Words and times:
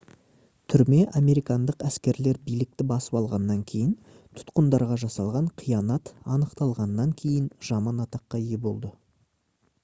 түрме 0.73 0.99
американдық 1.17 1.83
әскерлер 1.89 2.39
билікті 2.47 2.87
басып 2.91 3.17
алғаннан 3.19 3.59
кейін 3.73 3.91
тұтқындарға 4.39 4.97
жасалған 5.03 5.51
қиянат 5.63 6.13
анықталғаннан 6.39 7.13
кейін 7.23 7.47
жаман 7.71 8.07
атаққа 8.07 8.43
ие 8.49 8.61
болды 8.67 8.93